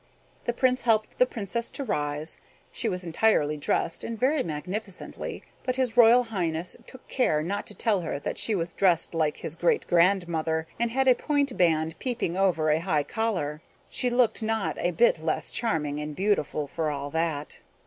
[0.45, 2.39] The Prince helped the Princess to rise;
[2.71, 7.75] she was entirely dressed, and very magnificently, but his royal highness took care not to
[7.75, 11.99] tell her that she was dressed like his great grandmother, and had a point band
[11.99, 16.89] peeping over a high collar; she looked not a bit less charming and beautiful for
[16.89, 17.59] all that.